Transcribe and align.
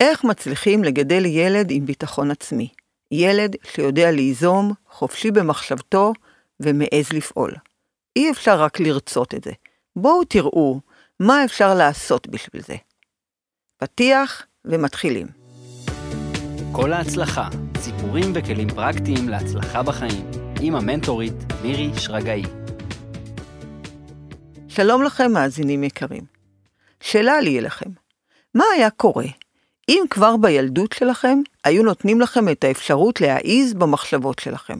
איך 0.00 0.24
מצליחים 0.24 0.84
לגדל 0.84 1.26
ילד 1.26 1.70
עם 1.70 1.86
ביטחון 1.86 2.30
עצמי? 2.30 2.68
ילד 3.12 3.56
שיודע 3.72 4.10
ליזום, 4.10 4.72
חופשי 4.90 5.30
במחשבתו 5.30 6.12
ומעז 6.60 7.12
לפעול. 7.12 7.54
אי 8.16 8.30
אפשר 8.30 8.62
רק 8.62 8.80
לרצות 8.80 9.34
את 9.34 9.44
זה. 9.44 9.52
בואו 9.96 10.24
תראו 10.24 10.80
מה 11.20 11.44
אפשר 11.44 11.74
לעשות 11.74 12.28
בשביל 12.28 12.62
זה. 12.62 12.76
פתיח 13.76 14.46
ומתחילים. 14.64 15.26
כל 16.72 16.92
ההצלחה, 16.92 17.48
סיפורים 17.78 18.32
וכלים 18.34 18.68
פרקטיים 18.68 19.28
להצלחה 19.28 19.82
בחיים, 19.82 20.30
עם 20.60 20.74
המנטורית 20.74 21.34
מירי 21.62 21.90
שרגאי. 21.98 22.42
שלום 24.68 25.02
לכם 25.02 25.32
מאזינים 25.32 25.84
יקרים. 25.84 26.24
שאלה 27.00 27.40
לי 27.40 27.58
אליכם, 27.58 27.90
מה 28.54 28.64
היה 28.76 28.90
קורה 28.90 29.26
אם 29.88 30.04
כבר 30.10 30.36
בילדות 30.36 30.92
שלכם 30.92 31.38
היו 31.64 31.82
נותנים 31.82 32.20
לכם 32.20 32.48
את 32.48 32.64
האפשרות 32.64 33.20
להעיז 33.20 33.74
במחשבות 33.74 34.38
שלכם? 34.38 34.78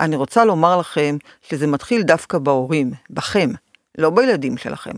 אני 0.00 0.16
רוצה 0.16 0.44
לומר 0.44 0.76
לכם 0.76 1.16
שזה 1.42 1.66
מתחיל 1.66 2.02
דווקא 2.02 2.38
בהורים, 2.38 2.92
בכם, 3.10 3.50
לא 3.98 4.10
בילדים 4.10 4.56
שלכם. 4.56 4.94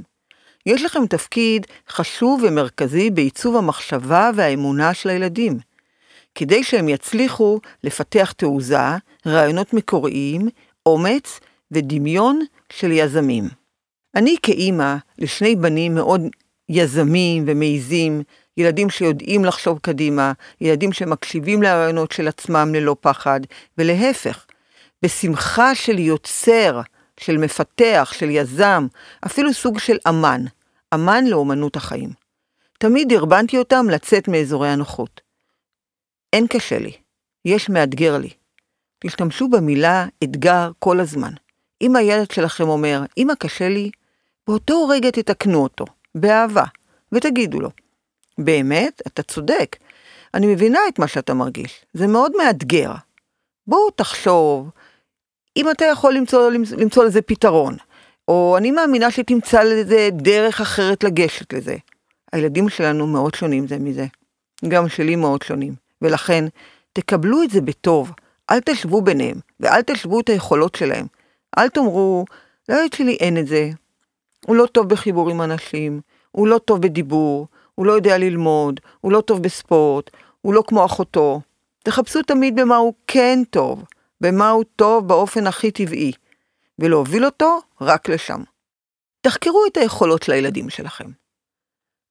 יש 0.67 0.83
לכם 0.83 1.07
תפקיד 1.07 1.67
חשוב 1.89 2.43
ומרכזי 2.43 3.11
בעיצוב 3.11 3.57
המחשבה 3.57 4.31
והאמונה 4.35 4.95
של 4.95 5.09
הילדים. 5.09 5.59
כדי 6.35 6.65
שהם 6.65 6.89
יצליחו 6.89 7.61
לפתח 7.85 8.33
תעוזה, 8.33 8.97
רעיונות 9.27 9.75
מקוריים, 9.75 10.49
אומץ 10.87 11.41
ודמיון 11.71 12.41
של 12.73 12.93
יזמים. 12.93 13.45
אני 14.15 14.37
כאימא 14.43 14.97
לשני 15.19 15.57
בנים 15.57 15.95
מאוד 15.95 16.21
יזמים 16.69 17.45
ומעיזים, 17.47 18.23
ילדים 18.57 18.91
שיודעים 18.91 19.45
לחשוב 19.45 19.79
קדימה, 19.79 20.33
ילדים 20.61 20.93
שמקשיבים 20.93 21.63
לרעיונות 21.63 22.13
של 22.13 22.29
עצמם 22.29 22.75
ללא 22.75 22.97
פחד, 23.01 23.41
ולהפך, 23.79 24.47
בשמחה 25.03 25.75
של 25.75 25.99
יוצר, 25.99 26.81
של 27.21 27.37
מפתח, 27.37 28.13
של 28.19 28.31
יזם, 28.31 28.87
אפילו 29.27 29.53
סוג 29.53 29.79
של 29.79 29.97
אמן, 30.09 30.45
אמן 30.95 31.25
לאומנות 31.27 31.77
החיים. 31.77 32.11
תמיד 32.79 33.13
הרבנתי 33.13 33.59
אותם 33.59 33.87
לצאת 33.91 34.29
מאזורי 34.29 34.69
הנוחות. 34.69 35.21
אין 36.33 36.47
קשה 36.47 36.79
לי, 36.79 36.93
יש 37.45 37.69
מאתגר 37.69 38.19
לי. 38.19 38.31
תשתמשו 38.99 39.49
במילה 39.49 40.07
אתגר 40.25 40.71
כל 40.79 41.01
הזמן. 41.01 41.33
אם 41.83 41.97
הילד 41.97 42.31
שלכם 42.31 42.69
אומר, 42.69 43.03
אמא 43.19 43.35
קשה 43.35 43.69
לי, 43.69 43.91
באותו 44.47 44.89
רגע 44.89 45.11
תתקנו 45.11 45.63
אותו, 45.63 45.85
באהבה, 46.15 46.65
ותגידו 47.13 47.61
לו, 47.61 47.71
באמת, 48.39 49.03
אתה 49.07 49.23
צודק, 49.23 49.77
אני 50.35 50.47
מבינה 50.47 50.79
את 50.89 50.99
מה 50.99 51.09
שאתה 51.09 51.35
מרגיש, 51.35 51.85
זה 51.95 52.07
מאוד 52.07 52.33
מאתגר. 52.37 52.93
בואו 53.67 53.91
תחשוב, 53.91 54.71
אם 55.57 55.71
אתה 55.71 55.85
יכול 55.85 56.15
למצוא, 56.15 56.51
למצוא 56.51 57.05
לזה 57.05 57.23
פתרון, 57.23 57.77
או 58.29 58.55
אני 58.59 58.71
מאמינה 58.71 59.11
שתמצא 59.11 59.63
לזה 59.63 60.09
דרך 60.13 60.61
אחרת 60.61 61.05
לגשת 61.05 61.53
לזה. 61.53 61.77
הילדים 62.33 62.69
שלנו 62.69 63.07
מאוד 63.07 63.35
שונים 63.35 63.67
זה 63.67 63.79
מזה, 63.79 64.07
גם 64.69 64.89
שלי 64.89 65.17
מאוד 65.17 65.43
שונים, 65.43 65.75
ולכן 66.03 66.45
תקבלו 66.93 67.43
את 67.43 67.51
זה 67.51 67.61
בטוב, 67.61 68.13
אל 68.51 68.61
תשוו 68.61 69.03
ביניהם, 69.03 69.37
ואל 69.61 69.83
תשוו 69.83 70.21
את 70.21 70.29
היכולות 70.29 70.75
שלהם. 70.75 71.07
אל 71.59 71.69
תאמרו, 71.69 72.25
לילד 72.69 72.93
שלי 72.93 73.17
אין 73.21 73.39
את 73.39 73.47
זה, 73.47 73.71
הוא 74.47 74.57
לא 74.57 74.67
טוב 74.67 74.89
בחיבור 74.89 75.31
עם 75.31 75.43
אנשים, 75.43 76.01
הוא 76.31 76.49
לא 76.49 76.59
טוב 76.59 76.83
בדיבור, 76.83 77.49
הוא 77.75 77.87
לא 77.87 77.93
יודע 77.93 78.19
ללמוד, 78.19 78.81
הוא 79.01 79.13
לא 79.13 79.21
טוב 79.21 79.43
בספורט, 79.43 80.11
הוא 80.41 80.55
לא 80.55 80.63
כמו 80.67 80.85
אחותו. 80.85 81.41
תחפשו 81.85 82.23
תמיד 82.23 82.61
במה 82.61 82.77
הוא 82.77 82.95
כן 83.07 83.39
טוב, 83.51 83.85
במה 84.21 84.51
הוא 84.51 84.65
טוב 84.77 85.09
באופן 85.09 85.47
הכי 85.47 85.71
טבעי, 85.71 86.13
ולהוביל 86.79 87.25
אותו 87.25 87.61
רק 87.81 88.09
לשם. 88.09 88.43
תחקרו 89.21 89.67
את 89.67 89.77
היכולות 89.77 90.23
של 90.23 90.33
הילדים 90.33 90.71
שלכם. 90.71 91.11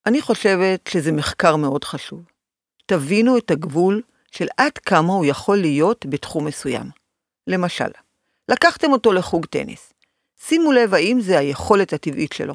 אני 0.06 0.22
חושבת 0.22 0.88
שזה 0.88 1.12
מחקר 1.12 1.56
מאוד 1.56 1.84
חשוב. 1.84 2.22
תבינו 2.86 3.38
את 3.38 3.52
הגבול 3.52 4.02
של 4.32 4.48
עד 4.58 4.78
כמה 4.78 5.14
הוא 5.14 5.26
יכול 5.26 5.58
להיות 5.58 6.06
בתחום 6.06 6.46
מסוים. 6.46 6.90
למשל, 7.48 7.90
לקחתם 8.50 8.92
אותו 8.92 9.14
לחוג 9.14 9.46
טניס. 9.46 9.94
שימו 10.40 10.72
לב 10.72 10.94
האם 10.94 11.22
זה 11.22 11.40
היכולת 11.40 11.94
הטבעית 11.94 12.34
שלו, 12.34 12.54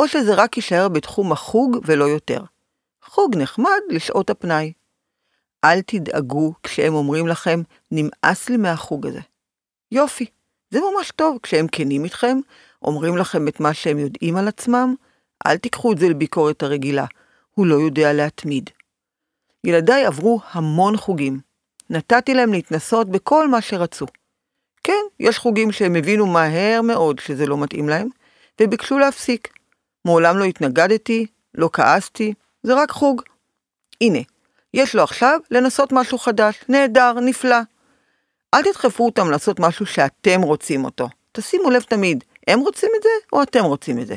או 0.00 0.08
שזה 0.08 0.34
רק 0.34 0.56
יישאר 0.56 0.88
בתחום 0.88 1.32
החוג 1.32 1.76
ולא 1.84 2.04
יותר. 2.04 2.42
חוג 3.04 3.36
נחמד 3.36 3.80
לשעות 3.88 4.30
הפנאי. 4.30 4.72
אל 5.64 5.80
תדאגו 5.82 6.52
כשהם 6.62 6.94
אומרים 6.94 7.26
לכם, 7.26 7.62
נמאס 7.90 8.48
לי 8.48 8.56
מהחוג 8.56 9.06
הזה. 9.06 9.20
יופי, 9.92 10.26
זה 10.70 10.80
ממש 10.80 11.10
טוב 11.16 11.38
כשהם 11.42 11.66
כנים 11.68 12.04
איתכם, 12.04 12.38
אומרים 12.82 13.16
לכם 13.16 13.48
את 13.48 13.60
מה 13.60 13.74
שהם 13.74 13.98
יודעים 13.98 14.36
על 14.36 14.48
עצמם, 14.48 14.94
אל 15.46 15.56
תיקחו 15.56 15.92
את 15.92 15.98
זה 15.98 16.08
לביקורת 16.08 16.62
הרגילה, 16.62 17.04
הוא 17.54 17.66
לא 17.66 17.74
יודע 17.74 18.12
להתמיד. 18.12 18.70
ילדיי 19.64 20.06
עברו 20.06 20.40
המון 20.50 20.96
חוגים. 20.96 21.40
נתתי 21.90 22.34
להם 22.34 22.52
להתנסות 22.52 23.08
בכל 23.08 23.48
מה 23.48 23.60
שרצו. 23.60 24.06
כן, 24.84 25.02
יש 25.20 25.38
חוגים 25.38 25.72
שהם 25.72 25.96
הבינו 25.96 26.26
מהר 26.26 26.82
מאוד 26.82 27.18
שזה 27.18 27.46
לא 27.46 27.58
מתאים 27.58 27.88
להם, 27.88 28.08
וביקשו 28.60 28.98
להפסיק. 28.98 29.59
מעולם 30.04 30.38
לא 30.38 30.44
התנגדתי, 30.44 31.26
לא 31.54 31.70
כעסתי, 31.72 32.34
זה 32.62 32.74
רק 32.74 32.90
חוג. 32.90 33.22
הנה, 34.00 34.18
יש 34.74 34.94
לו 34.94 35.02
עכשיו 35.02 35.40
לנסות 35.50 35.92
משהו 35.92 36.18
חדש, 36.18 36.64
נהדר, 36.68 37.12
נפלא. 37.20 37.56
אל 38.54 38.62
תדחפו 38.62 39.06
אותם 39.06 39.30
לעשות 39.30 39.60
משהו 39.60 39.86
שאתם 39.86 40.42
רוצים 40.42 40.84
אותו. 40.84 41.08
תשימו 41.32 41.70
לב 41.70 41.82
תמיד, 41.82 42.24
הם 42.48 42.60
רוצים 42.60 42.90
את 42.96 43.02
זה 43.02 43.08
או 43.32 43.42
אתם 43.42 43.64
רוצים 43.64 43.98
את 43.98 44.06
זה. 44.06 44.14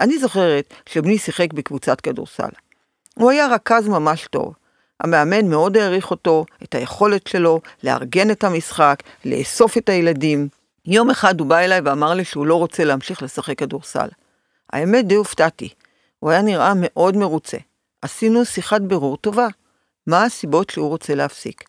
אני 0.00 0.18
זוכרת 0.18 0.74
שבני 0.86 1.18
שיחק 1.18 1.52
בקבוצת 1.52 2.00
כדורסל. 2.00 2.48
הוא 3.14 3.30
היה 3.30 3.46
רכז 3.46 3.88
ממש 3.88 4.26
טוב. 4.30 4.54
המאמן 5.00 5.46
מאוד 5.46 5.76
העריך 5.76 6.10
אותו, 6.10 6.44
את 6.62 6.74
היכולת 6.74 7.26
שלו 7.26 7.60
לארגן 7.84 8.30
את 8.30 8.44
המשחק, 8.44 9.02
לאסוף 9.24 9.78
את 9.78 9.88
הילדים. 9.88 10.48
יום 10.86 11.10
אחד 11.10 11.40
הוא 11.40 11.48
בא 11.48 11.58
אליי 11.58 11.80
ואמר 11.80 12.14
לי 12.14 12.24
שהוא 12.24 12.46
לא 12.46 12.54
רוצה 12.54 12.84
להמשיך 12.84 13.22
לשחק 13.22 13.58
כדורסל. 13.58 14.08
האמת 14.72 15.06
די 15.06 15.14
הופתעתי. 15.14 15.68
הוא 16.18 16.30
היה 16.30 16.42
נראה 16.42 16.72
מאוד 16.76 17.16
מרוצה. 17.16 17.56
עשינו 18.02 18.44
שיחת 18.44 18.80
בירור 18.80 19.16
טובה. 19.16 19.46
מה 20.06 20.24
הסיבות 20.24 20.70
שהוא 20.70 20.88
רוצה 20.88 21.14
להפסיק? 21.14 21.64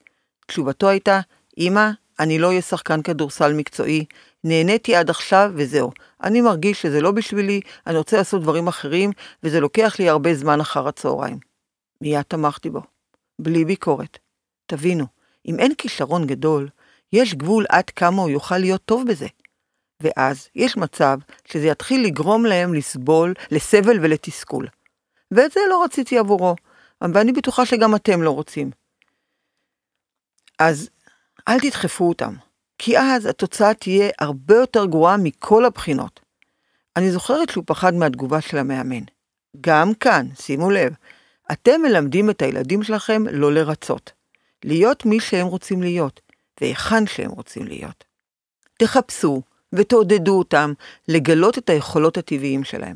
תשובתו 0.48 0.90
הייתה, 0.90 1.20
אמא, 1.58 1.90
אני 2.20 2.40
לא 2.40 2.48
אהיה 2.48 2.62
שחקן 2.62 3.02
כדורסל 3.02 3.54
מקצועי, 3.54 4.06
נהניתי 4.44 4.96
עד 4.96 5.10
עכשיו 5.10 5.52
וזהו. 5.56 5.92
אני 6.24 6.42
מרגיש 6.42 6.82
שזה 6.82 7.02
לא 7.02 7.12
בשבילי, 7.12 7.62
אני 7.88 7.98
רוצה 7.98 8.18
לעשות 8.18 8.42
דברים 8.42 8.68
אחרים, 8.68 9.12
וזה 9.44 9.60
לוקח 9.60 9.96
לי 10.00 10.10
הרבה 10.10 10.34
זמן 10.34 10.60
אחר 10.60 10.88
הצהריים. 10.88 11.38
מיד 12.02 12.22
תמכתי 12.22 12.70
בו. 12.70 12.82
בלי 13.40 13.66
ביקורת. 13.66 14.18
תבינו, 14.66 15.06
אם 15.46 15.60
אין 15.60 15.76
כישרון 15.76 16.28
גדול, 16.28 16.70
יש 17.14 17.34
גבול 17.34 17.66
עד 17.70 17.90
כמה 17.90 18.22
הוא 18.22 18.30
יוכל 18.30 18.58
להיות 18.58 18.82
טוב 18.86 19.04
בזה. 19.08 19.28
ואז 20.04 20.48
יש 20.56 20.78
מצב 20.78 21.18
שזה 21.46 21.68
יתחיל 21.68 22.06
לגרום 22.06 22.46
להם 22.46 22.74
לסבול, 22.74 23.34
לסבל 23.52 24.00
ולתסכול. 24.02 24.68
ואת 25.32 25.52
זה 25.52 25.60
לא 25.70 25.84
רציתי 25.84 26.18
עבורו, 26.18 26.56
ואני 27.02 27.32
בטוחה 27.32 27.66
שגם 27.66 27.96
אתם 27.96 28.22
לא 28.22 28.32
רוצים. 28.32 28.72
אז 30.60 30.90
אל 31.48 31.60
תדחפו 31.60 32.10
אותם, 32.10 32.34
כי 32.78 33.00
אז 33.00 33.26
התוצאה 33.26 33.74
תהיה 33.74 34.10
הרבה 34.20 34.56
יותר 34.56 34.86
גרועה 34.86 35.18
מכל 35.18 35.66
הבחינות. 35.66 36.20
אני 36.96 37.12
זוכרת 37.12 37.50
שהוא 37.50 37.64
פחד 37.68 37.94
מהתגובה 37.94 38.42
של 38.42 38.58
המאמן. 38.58 39.04
גם 39.62 39.94
כאן, 39.94 40.28
שימו 40.36 40.70
לב, 40.70 40.94
אתם 41.52 41.82
מלמדים 41.82 42.30
את 42.30 42.42
הילדים 42.42 42.84
שלכם 42.84 43.24
לא 43.32 43.54
לרצות, 43.54 44.12
להיות 44.64 45.06
מי 45.06 45.20
שהם 45.20 45.48
רוצים 45.48 45.82
להיות, 45.82 46.22
והיכן 46.62 47.08
שהם 47.08 47.32
רוצים 47.32 47.68
להיות. 47.68 48.04
תחפשו 48.78 49.42
ותעודדו 49.74 50.38
אותם 50.38 50.74
לגלות 51.08 51.58
את 51.58 51.70
היכולות 51.70 52.18
הטבעיים 52.18 52.64
שלהם, 52.64 52.96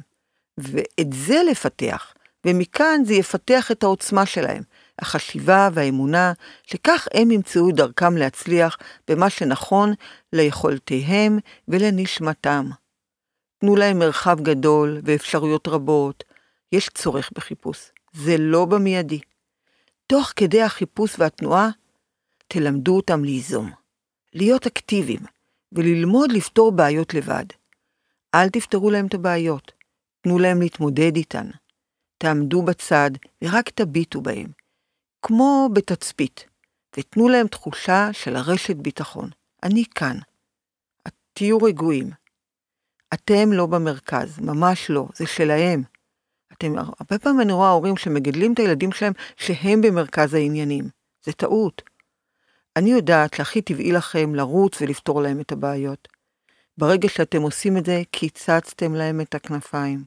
ואת 0.58 1.14
זה 1.14 1.42
לפתח, 1.52 2.14
ומכאן 2.46 3.02
זה 3.06 3.14
יפתח 3.14 3.72
את 3.72 3.84
העוצמה 3.84 4.26
שלהם, 4.26 4.64
החשיבה 5.00 5.70
והאמונה, 5.74 6.34
שכך 6.64 7.08
הם 7.14 7.32
ימצאו 7.32 7.70
את 7.70 7.76
דרכם 7.76 8.18
להצליח 8.18 8.78
במה 9.08 9.30
שנכון 9.30 9.94
ליכולתיהם 10.34 11.40
ולנשמתם. 11.68 12.70
תנו 13.60 13.76
להם 13.76 14.00
מרחב 14.00 14.40
גדול 14.42 15.02
ואפשרויות 15.04 15.68
רבות, 15.68 16.24
יש 16.72 16.90
צורך 16.90 17.32
בחיפוש. 17.36 17.92
זה 18.14 18.36
לא 18.40 18.66
במיידי. 18.66 19.20
תוך 20.08 20.34
כדי 20.36 20.62
החיפוש 20.62 21.16
והתנועה, 21.20 21.70
תלמדו 22.48 22.96
אותם 22.96 23.24
ליזום, 23.24 23.72
להיות 24.34 24.68
אקטיביים 24.68 25.20
וללמוד 25.74 26.32
לפתור 26.32 26.72
בעיות 26.72 27.14
לבד. 27.14 27.46
אל 28.36 28.50
תפתרו 28.50 28.92
להם 28.92 29.06
את 29.06 29.14
הבעיות, 29.14 29.72
תנו 30.22 30.40
להם 30.40 30.62
להתמודד 30.62 31.16
איתן. 31.16 31.50
תעמדו 32.18 32.62
בצד 32.62 33.12
ורק 33.44 33.70
תביטו 33.70 34.22
בהם, 34.22 34.48
כמו 35.22 35.70
בתצפית, 35.74 36.46
ותנו 36.98 37.30
להם 37.30 37.48
תחושה 37.48 38.10
של 38.14 38.36
הרשת 38.36 38.76
ביטחון. 38.76 39.30
אני 39.64 39.84
כאן. 39.96 40.18
תהיו 41.34 41.58
רגועים. 41.58 42.10
אתם 43.14 43.54
לא 43.54 43.66
במרכז, 43.66 44.40
ממש 44.40 44.90
לא, 44.90 45.08
זה 45.16 45.26
שלהם. 45.28 45.84
אתם, 46.54 46.78
הרבה 46.78 47.20
פעמים 47.20 47.42
אני 47.42 47.54
רואה 47.54 47.70
הורים 47.70 47.98
שמגדלים 47.98 48.54
את 48.54 48.60
הילדים 48.60 48.92
שלהם 48.92 49.14
שהם 49.38 49.82
במרכז 49.82 50.34
העניינים. 50.34 50.90
זה 51.24 51.32
טעות. 51.32 51.82
אני 52.76 52.92
יודעת 52.92 53.34
שהכי 53.34 53.62
טבעי 53.62 53.92
לכם 53.92 54.36
לרוץ 54.36 54.82
ולפתור 54.82 55.22
להם 55.22 55.40
את 55.40 55.52
הבעיות. 55.52 56.08
ברגע 56.78 57.10
שאתם 57.10 57.42
עושים 57.42 57.78
את 57.78 57.86
זה, 57.86 58.02
קיצצתם 58.12 58.96
להם 58.96 59.22
את 59.22 59.36
הכנפיים. 59.36 60.04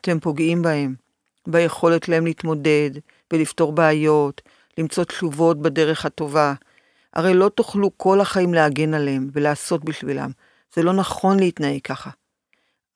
אתם 0.00 0.20
פוגעים 0.20 0.62
בהם, 0.62 0.94
ביכולת 1.46 2.04
שלהם 2.04 2.26
להתמודד 2.26 2.90
ולפתור 3.32 3.72
בעיות, 3.72 4.42
למצוא 4.78 5.04
תשובות 5.04 5.62
בדרך 5.62 6.06
הטובה. 6.06 6.54
הרי 7.14 7.34
לא 7.34 7.48
תוכלו 7.48 7.90
כל 7.96 8.20
החיים 8.20 8.54
להגן 8.54 8.94
עליהם 8.94 9.28
ולעשות 9.32 9.84
בשבילם. 9.84 10.30
זה 10.74 10.82
לא 10.82 10.92
נכון 10.92 11.40
להתנהג 11.40 11.80
ככה. 11.80 12.10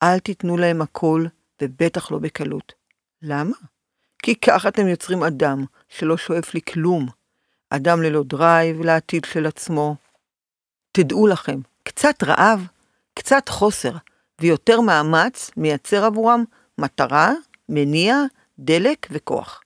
אל 0.03 0.19
תיתנו 0.19 0.57
להם 0.57 0.81
הכל, 0.81 1.25
ובטח 1.61 2.11
לא 2.11 2.19
בקלות. 2.19 2.73
למה? 3.21 3.55
כי 4.23 4.35
ככה 4.35 4.69
אתם 4.69 4.87
יוצרים 4.87 5.23
אדם 5.23 5.65
שלא 5.89 6.17
שואף 6.17 6.53
לי 6.53 6.61
כלום. 6.61 7.07
אדם 7.75 8.01
ללא 8.01 8.23
drive 8.23 8.81
לעתיד 8.81 9.25
של 9.25 9.45
עצמו. 9.45 9.95
תדעו 10.91 11.27
לכם, 11.27 11.59
קצת 11.83 12.23
רעב, 12.23 12.67
קצת 13.13 13.49
חוסר, 13.49 13.91
ויותר 14.41 14.81
מאמץ 14.81 15.51
מייצר 15.57 16.05
עבורם 16.05 16.43
מטרה, 16.77 17.31
מניע, 17.69 18.15
דלק 18.59 19.07
וכוח. 19.11 19.61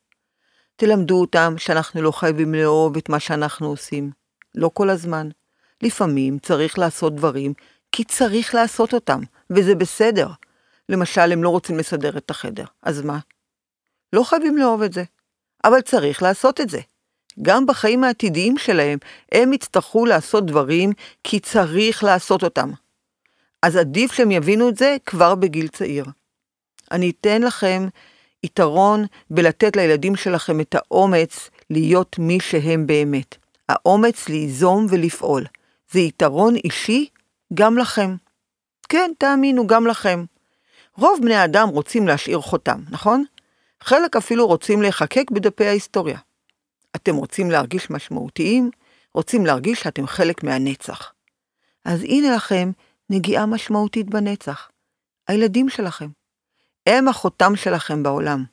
תלמדו 0.75 1.21
אותם 1.21 1.53
שאנחנו 1.57 2.01
לא 2.01 2.11
חייבים 2.11 2.55
לאהוב 2.55 2.97
את 2.97 3.09
מה 3.09 3.19
שאנחנו 3.19 3.67
עושים. 3.67 4.11
לא 4.55 4.69
כל 4.73 4.89
הזמן. 4.89 5.29
לפעמים 5.83 6.39
צריך 6.39 6.79
לעשות 6.79 7.15
דברים 7.15 7.53
כי 7.91 8.03
צריך 8.03 8.55
לעשות 8.55 8.93
אותם, 8.93 9.19
וזה 9.49 9.75
בסדר. 9.75 10.27
למשל, 10.89 11.31
הם 11.31 11.43
לא 11.43 11.49
רוצים 11.49 11.77
לסדר 11.77 12.17
את 12.17 12.29
החדר, 12.29 12.65
אז 12.81 13.01
מה? 13.01 13.19
לא 14.13 14.23
חייבים 14.23 14.57
לאהוב 14.57 14.81
את 14.81 14.93
זה, 14.93 15.03
אבל 15.63 15.81
צריך 15.81 16.23
לעשות 16.23 16.61
את 16.61 16.69
זה. 16.69 16.79
גם 17.41 17.65
בחיים 17.65 18.03
העתידיים 18.03 18.57
שלהם, 18.57 18.97
הם 19.31 19.53
יצטרכו 19.53 20.05
לעשות 20.05 20.45
דברים 20.45 20.91
כי 21.23 21.39
צריך 21.39 22.03
לעשות 22.03 22.43
אותם. 22.43 22.71
אז 23.61 23.75
עדיף 23.75 24.13
שהם 24.13 24.31
יבינו 24.31 24.69
את 24.69 24.77
זה 24.77 24.97
כבר 25.05 25.35
בגיל 25.35 25.67
צעיר. 25.67 26.05
אני 26.91 27.09
אתן 27.09 27.41
לכם 27.41 27.87
יתרון 28.43 29.05
בלתת 29.29 29.75
לילדים 29.75 30.15
שלכם 30.15 30.59
את 30.59 30.75
האומץ 30.75 31.49
להיות 31.69 32.19
מי 32.19 32.39
שהם 32.39 32.87
באמת. 32.87 33.35
האומץ 33.69 34.29
ליזום 34.29 34.85
ולפעול. 34.89 35.45
זה 35.91 35.99
יתרון 35.99 36.55
אישי 36.55 37.07
גם 37.53 37.77
לכם. 37.77 38.15
כן, 38.89 39.11
תאמינו, 39.17 39.67
גם 39.67 39.87
לכם. 39.87 40.25
רוב 40.97 41.19
בני 41.21 41.35
האדם 41.35 41.67
רוצים 41.67 42.07
להשאיר 42.07 42.41
חותם, 42.41 42.79
נכון? 42.89 43.23
חלק 43.81 44.15
אפילו 44.15 44.47
רוצים 44.47 44.81
להיחקק 44.81 45.31
בדפי 45.31 45.65
ההיסטוריה. 45.65 46.17
אתם 46.95 47.15
רוצים 47.15 47.51
להרגיש 47.51 47.89
משמעותיים, 47.89 48.71
רוצים 49.13 49.45
להרגיש 49.45 49.81
שאתם 49.81 50.07
חלק 50.07 50.43
מהנצח. 50.43 51.13
אז 51.85 52.03
הנה 52.03 52.35
לכם 52.35 52.71
נגיעה 53.09 53.45
משמעותית 53.45 54.09
בנצח. 54.09 54.69
הילדים 55.27 55.69
שלכם. 55.69 56.07
הם 56.85 57.07
החותם 57.07 57.55
שלכם 57.55 58.03
בעולם. 58.03 58.43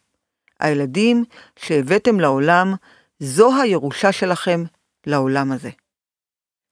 הילדים 0.60 1.24
שהבאתם 1.56 2.20
לעולם, 2.20 2.74
זו 3.18 3.62
הירושה 3.62 4.12
שלכם 4.12 4.64
לעולם 5.06 5.52
הזה. 5.52 5.70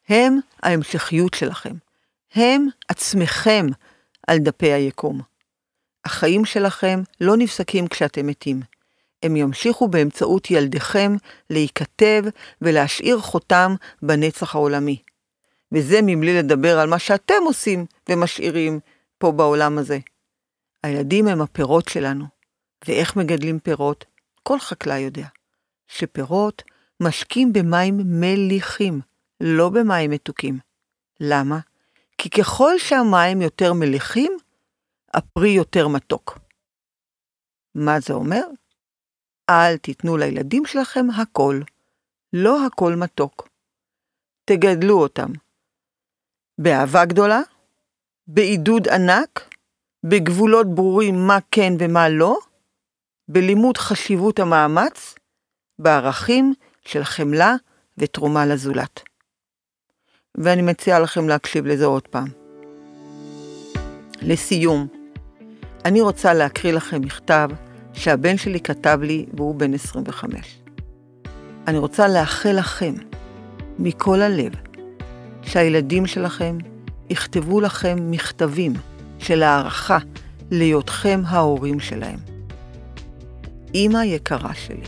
הם 0.08 0.38
ההמשכיות 0.62 1.35
שלכם. 1.35 1.75
הם 2.35 2.67
עצמכם 2.88 3.67
על 4.29 4.38
דפי 4.38 4.73
היקום. 4.73 5.20
החיים 6.05 6.44
שלכם 6.44 7.03
לא 7.20 7.37
נפסקים 7.37 7.88
כשאתם 7.88 8.26
מתים. 8.26 8.61
הם 9.23 9.37
ימשיכו 9.37 9.89
באמצעות 9.89 10.51
ילדיכם 10.51 11.17
להיכתב 11.51 12.23
ולהשאיר 12.63 13.19
חותם 13.19 13.75
בנצח 14.03 14.55
העולמי. 14.55 15.03
וזה 15.73 16.01
מבלי 16.03 16.39
לדבר 16.39 16.79
על 16.79 16.89
מה 16.89 16.99
שאתם 16.99 17.43
עושים 17.45 17.87
ומשאירים 18.09 18.81
פה 19.19 19.33
בעולם 19.33 19.79
הזה. 19.79 19.99
הילדים 20.83 21.29
הם 21.29 21.41
הפירות 21.43 21.89
שלנו, 21.89 22.25
ואיך 22.89 23.17
מגדלים 23.17 23.59
פירות? 23.59 24.05
כל 24.43 24.59
חקלאי 24.59 25.01
יודע 25.01 25.27
שפירות 25.89 26.63
משקים 27.01 27.53
במים 27.53 28.01
מליחים, 28.05 29.01
לא 29.41 29.69
במים 29.69 30.11
מתוקים. 30.11 30.59
למה? 31.21 31.59
כי 32.19 32.31
ככל 32.31 32.79
שהמים 32.79 33.43
יותר 33.43 33.73
מליחים, 33.73 34.33
הפרי 35.15 35.51
יותר 35.51 35.89
מתוק. 35.89 36.39
מה 37.75 38.01
זה 38.01 38.13
אומר? 38.13 38.43
אל 39.50 39.77
תיתנו 39.77 40.17
לילדים 40.17 40.67
שלכם 40.67 41.06
הכל, 41.11 41.61
לא 42.33 42.67
הכל 42.67 42.94
מתוק. 42.94 43.49
תגדלו 44.44 45.00
אותם. 45.00 45.31
באהבה 46.59 47.05
גדולה, 47.05 47.41
בעידוד 48.27 48.89
ענק, 48.89 49.55
בגבולות 50.05 50.75
ברורים 50.75 51.27
מה 51.27 51.39
כן 51.50 51.73
ומה 51.79 52.09
לא, 52.09 52.39
בלימוד 53.29 53.77
חשיבות 53.77 54.39
המאמץ, 54.39 55.15
בערכים 55.79 56.55
של 56.85 57.05
חמלה 57.05 57.55
ותרומה 57.99 58.47
לזולת. 58.47 59.03
ואני 60.35 60.62
מציעה 60.62 61.00
לכם 61.00 61.29
להקשיב 61.29 61.67
לזה 61.67 61.85
עוד 61.85 62.09
פעם. 62.09 62.29
לסיום, 64.23 64.87
אני 65.85 66.00
רוצה 66.00 66.35
להקריא 66.35 66.73
לכם 66.73 67.00
מכתב 67.00 67.49
שהבן 67.94 68.37
שלי 68.37 68.61
כתב 68.61 68.99
לי 69.03 69.27
והוא 69.37 69.55
בן 69.55 69.75
25. 69.75 70.59
אני 71.67 71.79
רוצה 71.79 72.09
לאחל 72.09 72.53
לכם, 72.53 72.94
מכל 73.79 74.23
הלב, 74.23 74.53
שהילדים 75.43 76.06
שלכם 76.06 76.59
יכתבו 77.11 77.61
לכם 77.61 78.11
מכתבים 78.11 78.73
של 79.19 79.43
הערכה 79.43 79.99
להיותכם 80.50 81.23
ההורים 81.27 81.81
שלהם. 81.81 82.19
אמא 83.75 83.99
יקרה 84.05 84.55
שלי, 84.55 84.87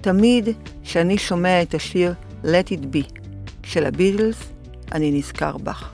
תמיד 0.00 0.48
כשאני 0.84 1.18
שומע 1.18 1.62
את 1.62 1.74
השיר 1.74 2.14
Let 2.44 2.68
It 2.70 2.94
Be 2.94 3.20
של 3.62 3.86
הביטלס, 3.86 4.36
אני 4.92 5.12
נזכר 5.12 5.56
בך. 5.56 5.90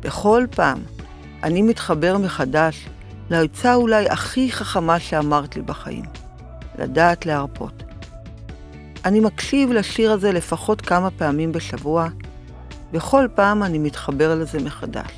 בכל 0.00 0.44
פעם 0.50 0.78
אני 1.42 1.62
מתחבר 1.62 2.18
מחדש 2.18 2.86
לעצה 3.30 3.74
אולי 3.74 4.08
הכי 4.08 4.52
חכמה 4.52 5.00
שאמרת 5.00 5.56
לי 5.56 5.62
בחיים, 5.62 6.04
לדעת 6.78 7.26
להרפות. 7.26 7.82
אני 9.04 9.20
מקשיב 9.20 9.72
לשיר 9.72 10.12
הזה 10.12 10.32
לפחות 10.32 10.80
כמה 10.80 11.10
פעמים 11.10 11.52
בשבוע, 11.52 12.08
בכל 12.92 13.28
פעם 13.34 13.62
אני 13.62 13.78
מתחבר 13.78 14.34
לזה 14.34 14.58
מחדש. 14.62 15.10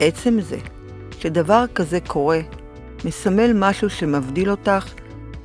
עצם 0.00 0.40
זה 0.40 0.58
שדבר 1.18 1.64
כזה 1.74 1.98
קורה, 2.06 2.40
מסמל 3.04 3.52
משהו 3.54 3.90
שמבדיל 3.90 4.50
אותך 4.50 4.94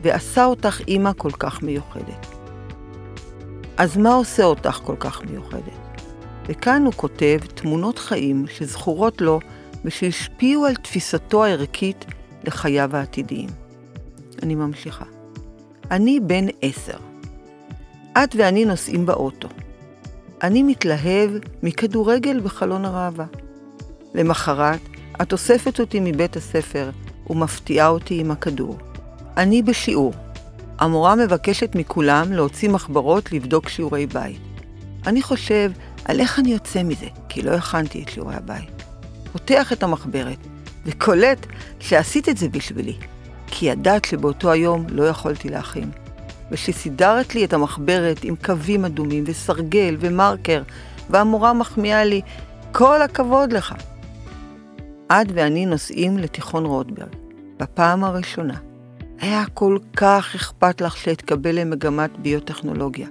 ועשה 0.01 0.45
אותך 0.45 0.81
אימא 0.87 1.11
כל 1.17 1.31
כך 1.31 1.63
מיוחדת. 1.63 2.27
אז 3.77 3.97
מה 3.97 4.13
עושה 4.13 4.43
אותך 4.43 4.79
כל 4.83 4.95
כך 4.99 5.21
מיוחדת? 5.23 6.01
וכאן 6.47 6.85
הוא 6.85 6.93
כותב 6.93 7.37
תמונות 7.53 7.99
חיים 7.99 8.45
שזכורות 8.47 9.21
לו 9.21 9.39
ושהשפיעו 9.85 10.65
על 10.65 10.75
תפיסתו 10.75 11.43
הערכית 11.43 12.05
לחייו 12.43 12.95
העתידיים. 12.95 13.49
אני 14.43 14.55
ממשיכה. 14.55 15.05
אני 15.91 16.19
בן 16.19 16.45
עשר. 16.61 16.97
את 18.23 18.35
ואני 18.37 18.65
נוסעים 18.65 19.05
באוטו. 19.05 19.47
אני 20.43 20.63
מתלהב 20.63 21.31
מכדורגל 21.63 22.39
בחלון 22.39 22.85
הראווה. 22.85 23.25
למחרת, 24.13 24.79
את 25.21 25.31
אוספת 25.31 25.79
אותי 25.79 25.99
מבית 25.99 26.35
הספר 26.35 26.89
ומפתיעה 27.29 27.87
אותי 27.87 28.19
עם 28.19 28.31
הכדור. 28.31 28.77
אני 29.37 29.61
בשיעור. 29.61 30.13
המורה 30.79 31.15
מבקשת 31.15 31.75
מכולם 31.75 32.31
להוציא 32.31 32.69
מחברות 32.69 33.31
לבדוק 33.31 33.69
שיעורי 33.69 34.07
בית. 34.07 34.41
אני 35.07 35.21
חושב 35.21 35.71
על 36.05 36.19
איך 36.19 36.39
אני 36.39 36.53
יוצא 36.53 36.83
מזה, 36.83 37.07
כי 37.29 37.41
לא 37.41 37.51
הכנתי 37.51 38.03
את 38.03 38.09
שיעורי 38.09 38.35
הבית. 38.35 38.82
פותח 39.33 39.73
את 39.73 39.83
המחברת, 39.83 40.37
וקולט 40.85 41.45
שעשית 41.79 42.29
את 42.29 42.37
זה 42.37 42.49
בשבילי, 42.49 42.95
כי 43.47 43.65
ידעת 43.65 44.05
שבאותו 44.05 44.51
היום 44.51 44.85
לא 44.89 45.03
יכולתי 45.03 45.49
להכין. 45.49 45.91
ושסידרת 46.51 47.35
לי 47.35 47.45
את 47.45 47.53
המחברת 47.53 48.23
עם 48.23 48.35
קווים 48.35 48.85
אדומים 48.85 49.23
וסרגל 49.27 49.97
ומרקר, 49.99 50.61
והמורה 51.09 51.53
מחמיאה 51.53 52.03
לי, 52.03 52.21
כל 52.71 53.01
הכבוד 53.01 53.53
לך. 53.53 53.75
את 55.07 55.27
ואני 55.33 55.65
נוסעים 55.65 56.17
לתיכון 56.17 56.65
רוטברג, 56.65 57.15
בפעם 57.59 58.03
הראשונה. 58.03 58.57
היה 59.19 59.43
כל 59.53 59.77
כך 59.97 60.35
אכפת 60.35 60.81
לך 60.81 60.97
שאתקבל 60.97 61.55
למגמת 61.59 62.19
ביוטכנולוגיה. 62.19 63.07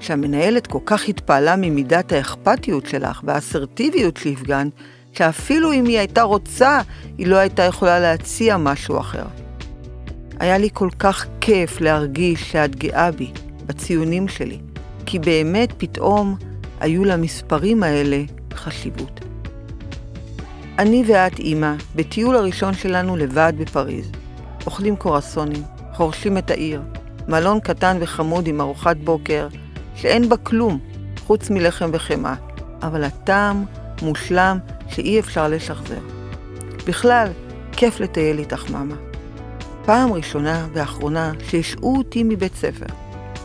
שהמנהלת 0.00 0.66
כל 0.66 0.78
כך 0.86 1.08
התפעלה 1.08 1.56
ממידת 1.56 2.12
האכפתיות 2.12 2.86
שלך 2.86 3.20
והאסרטיביות 3.24 4.16
שהפגנת, 4.16 4.72
שאפילו 5.12 5.72
אם 5.72 5.84
היא 5.84 5.98
הייתה 5.98 6.22
רוצה, 6.22 6.80
היא 7.18 7.26
לא 7.26 7.36
הייתה 7.36 7.62
יכולה 7.62 8.00
להציע 8.00 8.56
משהו 8.56 8.98
אחר. 8.98 9.24
היה 10.40 10.58
לי 10.58 10.68
כל 10.72 10.88
כך 10.98 11.26
כיף 11.40 11.80
להרגיש 11.80 12.52
שאת 12.52 12.76
גאה 12.76 13.10
בי, 13.10 13.32
בציונים 13.66 14.28
שלי, 14.28 14.58
כי 15.06 15.18
באמת 15.18 15.72
פתאום 15.76 16.36
היו 16.80 17.04
למספרים 17.04 17.82
האלה 17.82 18.22
חשיבות. 18.54 19.20
אני 20.78 21.04
ואת 21.06 21.38
אימא, 21.38 21.74
בטיול 21.96 22.36
הראשון 22.36 22.74
שלנו 22.74 23.16
לבד 23.16 23.52
בפריז. 23.58 24.10
אוכלים 24.66 24.96
קורסונים, 24.96 25.62
חורשים 25.92 26.38
את 26.38 26.50
העיר, 26.50 26.82
מלון 27.28 27.60
קטן 27.60 27.96
וחמוד 28.00 28.46
עם 28.46 28.60
ארוחת 28.60 28.96
בוקר, 28.96 29.48
שאין 29.94 30.28
בה 30.28 30.36
כלום, 30.36 30.78
חוץ 31.26 31.50
מלחם 31.50 31.90
וחמאה, 31.92 32.34
אבל 32.82 33.04
הטעם 33.04 33.64
מושלם 34.02 34.58
שאי 34.90 35.20
אפשר 35.20 35.48
לשחזר. 35.48 35.98
בכלל, 36.86 37.28
כיף 37.72 38.00
לטייל 38.00 38.38
איתך, 38.38 38.70
מאמה. 38.70 38.96
פעם 39.84 40.12
ראשונה 40.12 40.68
ואחרונה 40.72 41.32
שהשעו 41.48 41.96
אותי 41.96 42.22
מבית 42.22 42.54
ספר. 42.54 42.86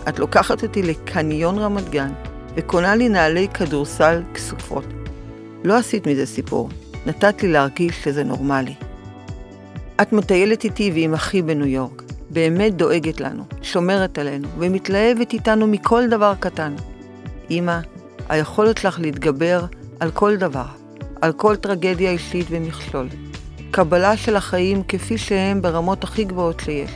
את 0.09 0.19
לוקחת 0.19 0.63
אותי 0.63 0.83
לקניון 0.83 1.57
רמת 1.57 1.89
גן 1.89 2.13
וקונה 2.55 2.95
לי 2.95 3.09
נעלי 3.09 3.47
כדורסל 3.53 4.21
כסופות. 4.33 4.85
לא 5.63 5.77
עשית 5.77 6.07
מזה 6.07 6.25
סיפור, 6.25 6.69
נתת 7.05 7.43
לי 7.43 7.51
להרגיש 7.51 8.03
שזה 8.03 8.23
נורמלי. 8.23 8.73
את 10.01 10.13
מטיילת 10.13 10.63
איתי 10.63 10.91
ועם 10.93 11.13
אחי 11.13 11.41
בניו 11.41 11.65
יורק, 11.65 12.03
באמת 12.29 12.75
דואגת 12.75 13.19
לנו, 13.21 13.43
שומרת 13.61 14.17
עלינו 14.17 14.47
ומתלהבת 14.59 15.33
איתנו 15.33 15.67
מכל 15.67 16.07
דבר 16.09 16.33
קטן. 16.39 16.75
אמא, 17.51 17.79
היכולת 18.29 18.77
שלך 18.77 18.99
להתגבר 18.99 19.65
על 19.99 20.11
כל 20.11 20.35
דבר, 20.35 20.65
על 21.21 21.33
כל 21.33 21.55
טרגדיה 21.55 22.11
אישית 22.11 22.47
ומכשול. 22.49 23.07
קבלה 23.71 24.17
של 24.17 24.35
החיים 24.35 24.83
כפי 24.87 25.17
שהם 25.17 25.61
ברמות 25.61 26.03
הכי 26.03 26.23
גבוהות 26.23 26.59
שיש. 26.59 26.91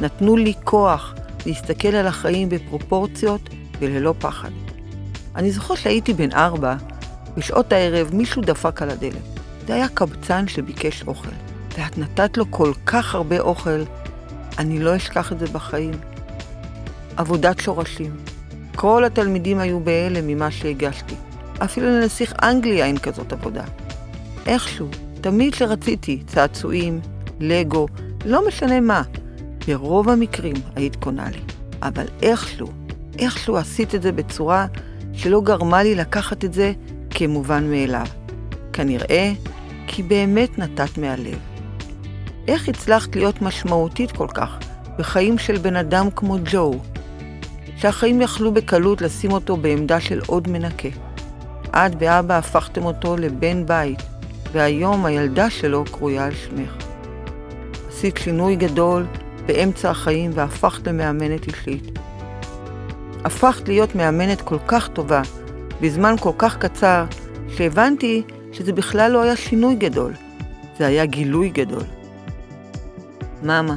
נתנו 0.00 0.36
לי 0.36 0.54
כוח 0.64 1.14
להסתכל 1.46 1.88
על 1.88 2.06
החיים 2.06 2.48
בפרופורציות 2.48 3.48
וללא 3.78 4.14
פחד. 4.18 4.50
אני 5.36 5.50
זוכר 5.50 5.74
שהייתי 5.74 6.14
בן 6.14 6.32
ארבע, 6.32 6.76
בשעות 7.36 7.72
הערב 7.72 8.14
מישהו 8.14 8.42
דפק 8.42 8.82
על 8.82 8.90
הדלת. 8.90 9.22
זה 9.66 9.74
היה 9.74 9.88
קבצן 9.88 10.48
שביקש 10.48 11.02
אוכל, 11.06 11.28
ואת 11.78 11.98
נתת 11.98 12.36
לו 12.36 12.44
כל 12.50 12.72
כך 12.86 13.14
הרבה 13.14 13.40
אוכל, 13.40 13.82
אני 14.58 14.78
לא 14.78 14.96
אשכח 14.96 15.32
את 15.32 15.38
זה 15.38 15.46
בחיים. 15.46 15.94
עבודת 17.16 17.60
שורשים. 17.60 18.16
כל 18.76 19.04
התלמידים 19.04 19.58
היו 19.58 19.80
בהלם 19.80 20.26
ממה 20.26 20.50
שהגשתי. 20.50 21.14
אפילו 21.64 21.86
לנסיך 21.86 22.32
אנגליה 22.42 22.86
אין 22.86 22.98
כזאת 22.98 23.32
עבודה. 23.32 23.64
איכשהו, 24.46 24.88
תמיד 25.20 25.54
שרציתי 25.54 26.22
צעצועים, 26.26 27.00
לגו, 27.40 27.86
לא 28.24 28.48
משנה 28.48 28.80
מה, 28.80 29.02
ברוב 29.66 30.08
המקרים 30.08 30.56
היית 30.76 30.96
קונה 30.96 31.30
לי. 31.30 31.40
אבל 31.82 32.06
איכשהו, 32.22 32.68
איכשהו 33.18 33.56
עשית 33.56 33.94
את 33.94 34.02
זה 34.02 34.12
בצורה 34.12 34.66
שלא 35.12 35.40
גרמה 35.40 35.82
לי 35.82 35.94
לקחת 35.94 36.44
את 36.44 36.54
זה 36.54 36.72
כמובן 37.10 37.70
מאליו. 37.70 38.06
כנראה 38.72 39.32
כי 39.86 40.02
באמת 40.02 40.58
נתת 40.58 40.98
מהלב. 40.98 41.38
איך 42.48 42.68
הצלחת 42.68 43.16
להיות 43.16 43.42
משמעותית 43.42 44.12
כל 44.12 44.28
כך 44.34 44.58
בחיים 44.98 45.38
של 45.38 45.58
בן 45.58 45.76
אדם 45.76 46.08
כמו 46.16 46.36
ג'ו, 46.44 46.72
שהחיים 47.76 48.20
יכלו 48.20 48.52
בקלות 48.52 49.02
לשים 49.02 49.32
אותו 49.32 49.56
בעמדה 49.56 50.00
של 50.00 50.20
עוד 50.26 50.48
מנקה. 50.48 50.88
את 51.70 51.92
ואבא 51.98 52.38
הפכתם 52.38 52.84
אותו 52.84 53.16
לבן 53.16 53.66
בית, 53.66 54.02
והיום 54.52 55.06
הילדה 55.06 55.50
שלו 55.50 55.84
קרויה 55.84 56.24
על 56.24 56.34
שמך. 56.34 56.76
עשית 57.88 58.16
שינוי 58.16 58.56
גדול 58.56 59.06
באמצע 59.46 59.90
החיים 59.90 60.30
והפכת 60.34 60.86
למאמנת 60.86 61.46
אישית. 61.46 61.98
הפכת 63.24 63.68
להיות 63.68 63.94
מאמנת 63.94 64.40
כל 64.40 64.58
כך 64.66 64.88
טובה, 64.88 65.22
בזמן 65.80 66.14
כל 66.20 66.32
כך 66.38 66.58
קצר, 66.58 67.04
שהבנתי 67.56 68.22
שזה 68.52 68.72
בכלל 68.72 69.12
לא 69.12 69.22
היה 69.22 69.36
שינוי 69.36 69.74
גדול, 69.74 70.12
זה 70.78 70.86
היה 70.86 71.06
גילוי 71.06 71.48
גדול. 71.48 71.82
מאמה, 73.42 73.74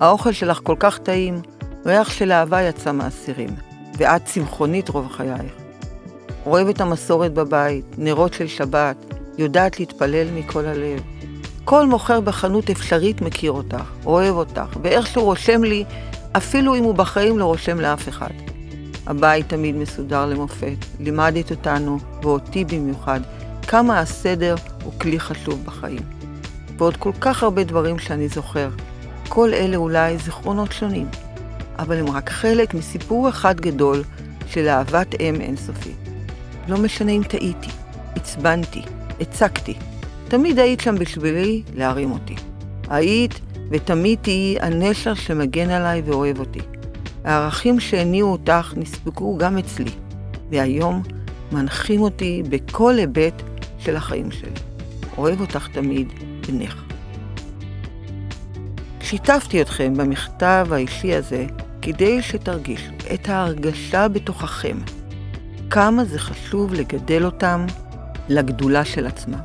האוכל 0.00 0.32
שלך 0.32 0.60
כל 0.62 0.76
כך 0.78 0.98
טעים, 0.98 1.42
ריח 1.86 2.10
של 2.10 2.32
אהבה 2.32 2.62
יצא 2.62 2.92
מהסירים, 2.92 3.50
ואת 3.98 4.24
צמחונית 4.24 4.88
רוב 4.88 5.08
חייך. 5.08 5.65
אוהבת 6.46 6.80
המסורת 6.80 7.34
בבית, 7.34 7.84
נרות 7.98 8.34
של 8.34 8.46
שבת, 8.46 8.96
יודעת 9.38 9.80
להתפלל 9.80 10.26
מכל 10.34 10.66
הלב. 10.66 11.00
כל 11.64 11.86
מוכר 11.86 12.20
בחנות 12.20 12.70
אפשרית 12.70 13.20
מכיר 13.20 13.52
אותך, 13.52 13.90
אוהב 14.06 14.34
אותך, 14.34 14.76
ואיכשהו 14.82 15.24
רושם 15.24 15.64
לי, 15.64 15.84
אפילו 16.36 16.74
אם 16.74 16.84
הוא 16.84 16.94
בחיים 16.94 17.38
לא 17.38 17.44
רושם 17.44 17.80
לאף 17.80 18.08
אחד. 18.08 18.30
הבית 19.06 19.48
תמיד 19.48 19.76
מסודר 19.76 20.26
למופת, 20.26 20.76
לימדת 21.00 21.50
אותנו, 21.50 21.98
ואותי 22.22 22.64
במיוחד, 22.64 23.20
כמה 23.68 24.00
הסדר 24.00 24.54
הוא 24.84 24.92
כלי 25.00 25.20
חשוב 25.20 25.64
בחיים. 25.64 26.02
ועוד 26.78 26.96
כל 26.96 27.12
כך 27.20 27.42
הרבה 27.42 27.64
דברים 27.64 27.98
שאני 27.98 28.28
זוכר. 28.28 28.68
כל 29.28 29.54
אלה 29.54 29.76
אולי 29.76 30.18
זיכרונות 30.18 30.72
שונים, 30.72 31.08
אבל 31.78 31.96
הם 31.96 32.10
רק 32.10 32.30
חלק 32.30 32.74
מסיפור 32.74 33.28
אחד 33.28 33.60
גדול 33.60 34.02
של 34.46 34.68
אהבת 34.68 35.14
אם 35.20 35.40
אינסופית. 35.40 36.05
לא 36.68 36.78
משנה 36.78 37.12
אם 37.12 37.22
טעיתי, 37.28 37.70
עצבנתי, 38.14 38.82
הצקתי. 39.20 39.74
תמיד 40.28 40.58
היית 40.58 40.80
שם 40.80 40.94
בשבילי 40.98 41.62
להרים 41.74 42.12
אותי. 42.12 42.34
היית 42.88 43.40
ותמיד 43.70 44.18
תהיי 44.22 44.56
הנשר 44.60 45.14
שמגן 45.14 45.70
עליי 45.70 46.02
ואוהב 46.04 46.38
אותי. 46.38 46.60
הערכים 47.24 47.80
שהניעו 47.80 48.32
אותך 48.32 48.72
נספקו 48.76 49.38
גם 49.38 49.58
אצלי, 49.58 49.90
והיום 50.50 51.02
מנחים 51.52 52.00
אותי 52.00 52.42
בכל 52.48 52.94
היבט 52.94 53.42
של 53.78 53.96
החיים 53.96 54.30
שלי. 54.30 54.50
אוהב 55.18 55.40
אותך 55.40 55.68
תמיד, 55.72 56.12
בנך. 56.48 56.82
שיתפתי 59.00 59.62
אתכם 59.62 59.94
במכתב 59.96 60.66
האישי 60.70 61.14
הזה 61.14 61.46
כדי 61.82 62.22
שתרגישו 62.22 62.92
את 63.14 63.28
ההרגשה 63.28 64.08
בתוככם, 64.08 64.78
כמה 65.70 66.04
זה 66.04 66.18
חשוב 66.18 66.74
לגדל 66.74 67.24
אותם 67.24 67.66
לגדולה 68.28 68.84
של 68.84 69.06
עצמם. 69.06 69.38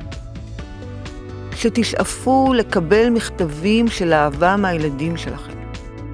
שתשאפו 1.56 2.52
לקבל 2.54 3.10
מכתבים 3.10 3.88
של 3.88 4.12
אהבה 4.12 4.56
מהילדים 4.56 5.16
שלכם, 5.16 5.52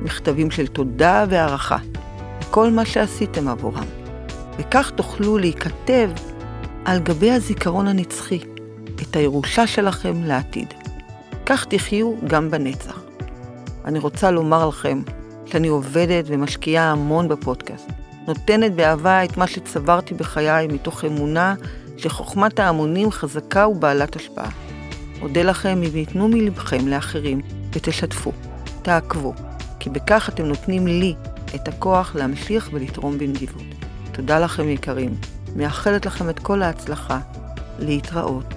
מכתבים 0.02 0.50
של 0.50 0.66
תודה 0.66 1.24
והערכה, 1.28 1.78
וכל 2.42 2.70
מה 2.70 2.84
שעשיתם 2.84 3.48
עבורם, 3.48 3.86
וכך 4.58 4.90
תוכלו 4.90 5.38
להיכתב 5.38 6.10
על 6.84 6.98
גבי 6.98 7.30
הזיכרון 7.30 7.88
הנצחי, 7.88 8.40
את 9.02 9.16
הירושה 9.16 9.66
שלכם 9.66 10.22
לעתיד. 10.24 10.74
כך 11.46 11.64
תחיו 11.64 12.14
גם 12.26 12.50
בנצח. 12.50 13.00
אני 13.84 13.98
רוצה 13.98 14.30
לומר 14.30 14.68
לכם 14.68 15.02
שאני 15.46 15.68
עובדת 15.68 16.24
ומשקיעה 16.28 16.90
המון 16.92 17.28
בפודקאסט. 17.28 17.97
נותנת 18.28 18.74
באהבה 18.74 19.24
את 19.24 19.36
מה 19.36 19.46
שצברתי 19.46 20.14
בחיי 20.14 20.66
מתוך 20.66 21.04
אמונה 21.04 21.54
שחוכמת 21.96 22.58
ההמונים 22.58 23.10
חזקה 23.10 23.68
ובעלת 23.68 24.16
השפעה. 24.16 24.50
אודה 25.22 25.42
לכם 25.42 25.82
אם 25.82 25.96
ייתנו 25.96 26.28
מלבכם 26.28 26.88
לאחרים 26.88 27.40
ותשתפו, 27.72 28.32
תעקבו, 28.82 29.34
כי 29.80 29.90
בכך 29.90 30.28
אתם 30.28 30.44
נותנים 30.44 30.86
לי 30.86 31.14
את 31.54 31.68
הכוח 31.68 32.14
להמשיך 32.14 32.70
ולתרום 32.72 33.18
בנדיבות. 33.18 33.62
תודה 34.12 34.38
לכם 34.38 34.68
יקרים. 34.68 35.14
מאחלת 35.56 36.06
לכם 36.06 36.30
את 36.30 36.38
כל 36.38 36.62
ההצלחה. 36.62 37.18
להתראות. 37.78 38.54